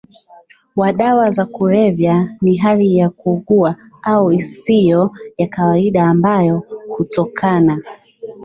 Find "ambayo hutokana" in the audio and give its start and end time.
6.07-7.81